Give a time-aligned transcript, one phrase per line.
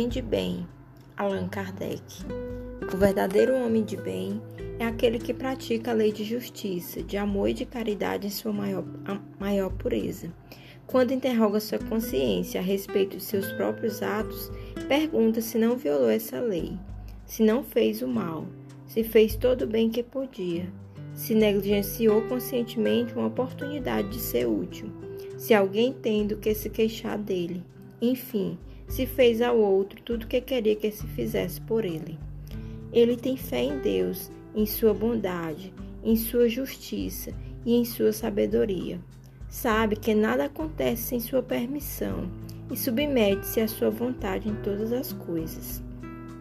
[0.00, 0.66] homem de bem,
[1.14, 2.24] Allan Kardec.
[2.90, 4.40] O verdadeiro homem de bem
[4.78, 8.50] é aquele que pratica a lei de justiça, de amor e de caridade em sua
[8.50, 8.82] maior,
[9.38, 10.32] maior pureza.
[10.86, 14.50] Quando interroga sua consciência a respeito de seus próprios atos,
[14.88, 16.78] pergunta se não violou essa lei,
[17.26, 18.46] se não fez o mal,
[18.86, 20.66] se fez todo o bem que podia,
[21.12, 24.90] se negligenciou conscientemente uma oportunidade de ser útil,
[25.36, 27.62] se alguém tem do que se queixar dele,
[28.00, 28.58] enfim,
[28.90, 32.18] se fez ao outro tudo o que queria que se fizesse por ele.
[32.92, 35.72] Ele tem fé em Deus, em sua bondade,
[36.02, 37.32] em sua justiça
[37.64, 39.00] e em sua sabedoria.
[39.48, 42.28] Sabe que nada acontece sem sua permissão
[42.70, 45.80] e submete-se à sua vontade em todas as coisas.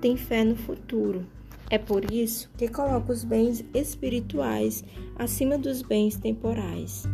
[0.00, 1.26] Tem fé no futuro.
[1.70, 4.84] É por isso que coloca os bens espirituais
[5.16, 7.04] acima dos bens temporais.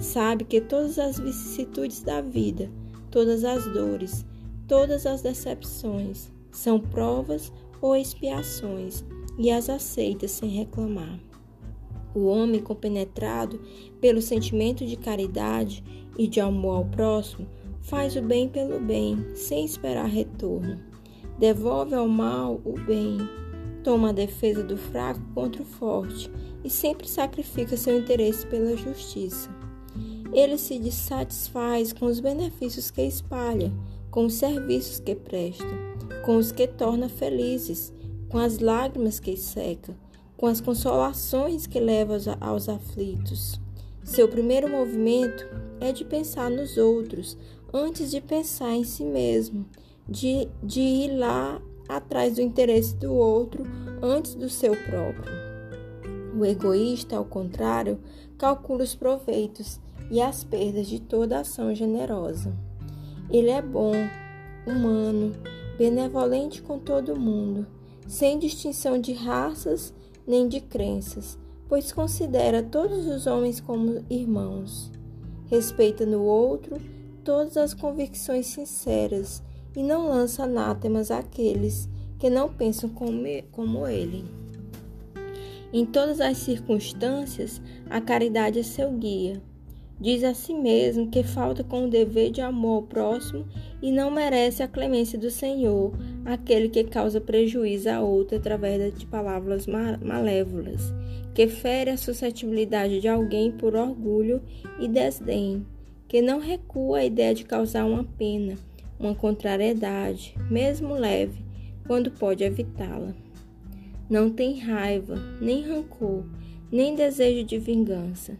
[0.00, 2.68] Sabe que todas as vicissitudes da vida,
[3.10, 4.26] todas as dores,
[4.66, 9.04] todas as decepções são provas ou expiações
[9.38, 11.18] e as aceita sem reclamar.
[12.14, 13.60] O homem compenetrado
[14.00, 15.82] pelo sentimento de caridade
[16.16, 17.46] e de amor ao próximo
[17.82, 20.80] faz o bem pelo bem, sem esperar retorno.
[21.38, 23.18] Devolve ao mal o bem,
[23.82, 26.30] toma a defesa do fraco contra o forte
[26.62, 29.50] e sempre sacrifica seu interesse pela justiça.
[30.32, 33.72] Ele se dissatisfaz com os benefícios que espalha,
[34.14, 35.66] com os serviços que presta,
[36.24, 37.92] com os que torna felizes,
[38.28, 39.92] com as lágrimas que seca,
[40.36, 43.60] com as consolações que leva aos aflitos.
[44.04, 45.44] Seu primeiro movimento
[45.80, 47.36] é de pensar nos outros
[47.72, 49.66] antes de pensar em si mesmo,
[50.08, 53.64] de, de ir lá atrás do interesse do outro
[54.00, 55.34] antes do seu próprio.
[56.38, 57.98] O egoísta, ao contrário,
[58.38, 62.54] calcula os proveitos e as perdas de toda ação generosa.
[63.30, 63.94] Ele é bom,
[64.66, 65.32] humano,
[65.78, 67.66] benevolente com todo mundo
[68.06, 69.92] sem distinção de raças
[70.26, 71.38] nem de crenças,
[71.68, 74.90] pois considera todos os homens como irmãos.
[75.46, 76.76] Respeita no outro
[77.22, 79.42] todas as convicções sinceras
[79.76, 81.88] e não lança anátemas àqueles
[82.18, 84.24] que não pensam como ele.
[85.72, 87.60] Em todas as circunstâncias,
[87.90, 89.42] a caridade é seu guia.
[90.00, 93.46] Diz a si mesmo que falta com o dever de amor ao próximo
[93.80, 95.92] e não merece a clemência do Senhor,
[96.24, 100.92] aquele que causa prejuízo a outro através de palavras malévolas,
[101.32, 104.42] que fere a suscetibilidade de alguém por orgulho
[104.80, 105.64] e desdém,
[106.08, 108.56] que não recua a ideia de causar uma pena,
[108.98, 111.44] uma contrariedade, mesmo leve,
[111.86, 113.14] quando pode evitá-la.
[114.10, 116.24] Não tem raiva, nem rancor,
[116.70, 118.36] nem desejo de vingança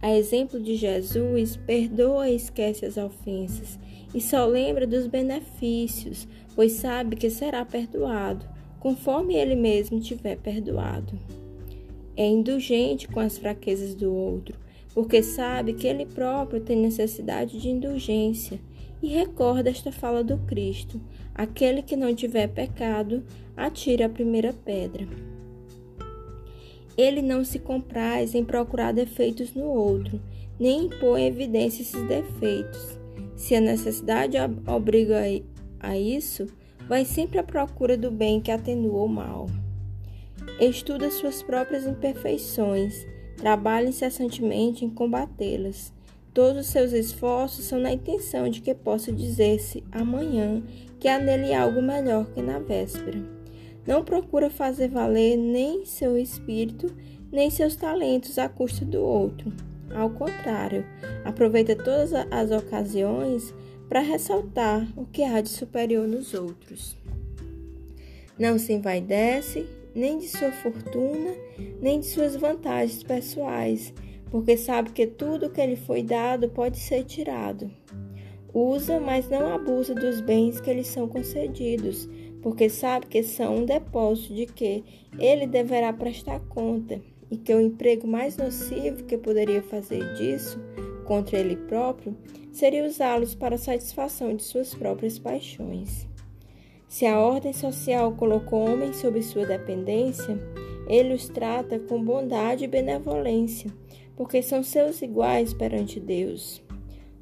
[0.00, 3.78] a exemplo de Jesus, perdoa e esquece as ofensas
[4.14, 8.46] e só lembra dos benefícios, pois sabe que será perdoado,
[8.80, 11.18] conforme ele mesmo tiver perdoado.
[12.16, 14.56] É indulgente com as fraquezas do outro,
[14.94, 18.58] porque sabe que ele próprio tem necessidade de indulgência
[19.02, 21.00] e recorda esta fala do Cristo:
[21.34, 23.22] aquele que não tiver pecado,
[23.56, 25.06] atire a primeira pedra.
[26.98, 30.20] Ele não se compraz em procurar defeitos no outro,
[30.58, 32.98] nem impõe evidência esses defeitos.
[33.36, 34.36] Se a necessidade
[34.66, 35.20] obriga
[35.78, 36.46] a isso,
[36.88, 39.46] vai sempre à procura do bem que atenua o mal.
[40.60, 45.92] Estuda suas próprias imperfeições, trabalha incessantemente em combatê-las.
[46.34, 50.62] Todos os seus esforços são na intenção de que possa dizer-se amanhã
[50.98, 53.37] que há nele algo melhor que na véspera.
[53.88, 56.94] Não procura fazer valer nem seu espírito,
[57.32, 59.50] nem seus talentos à custa do outro.
[59.94, 60.84] Ao contrário,
[61.24, 63.54] aproveita todas as ocasiões
[63.88, 66.98] para ressaltar o que há de superior nos outros.
[68.38, 71.34] Não se envaidece nem de sua fortuna,
[71.80, 73.94] nem de suas vantagens pessoais,
[74.30, 77.70] porque sabe que tudo que lhe foi dado pode ser tirado.
[78.52, 82.06] Usa, mas não abusa dos bens que lhe são concedidos,
[82.42, 84.84] porque sabe que são um depósito de que
[85.18, 87.00] ele deverá prestar conta
[87.30, 90.58] e que o emprego mais nocivo que poderia fazer disso
[91.04, 92.16] contra ele próprio
[92.52, 96.06] seria usá-los para a satisfação de suas próprias paixões.
[96.88, 100.38] Se a ordem social colocou homens sob sua dependência,
[100.88, 103.70] ele os trata com bondade e benevolência,
[104.16, 106.62] porque são seus iguais perante Deus.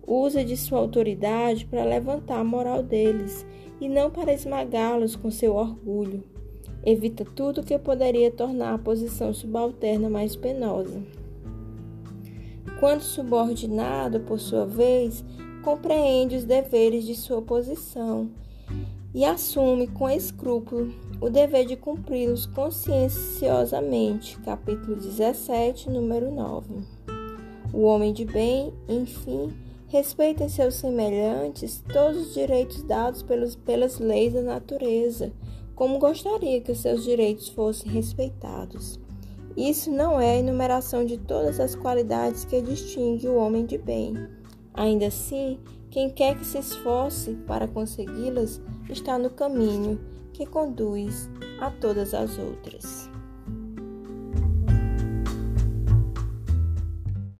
[0.07, 3.45] Usa de sua autoridade para levantar a moral deles
[3.81, 6.23] e não para esmagá-los com seu orgulho.
[6.85, 11.03] Evita tudo que poderia tornar a posição subalterna mais penosa.
[12.79, 15.25] Quando subordinado, por sua vez,
[15.65, 18.31] compreende os deveres de sua posição
[19.13, 24.39] e assume com escrúpulo o dever de cumpri-los conscienciosamente.
[24.45, 26.85] Capítulo 17, número 9.
[27.73, 29.53] O homem de bem, enfim,
[29.89, 35.33] respeita seus semelhantes todos os direitos dados pelos, pelas leis da natureza,
[35.75, 38.99] como gostaria que os seus direitos fossem respeitados.
[39.57, 44.15] Isso não é a enumeração de todas as qualidades que distingue o homem de bem.
[44.75, 45.59] Ainda assim,
[45.91, 48.61] quem quer que se esforce para consegui-las
[48.91, 49.99] está no caminho
[50.33, 53.16] que conduz a todas as outras.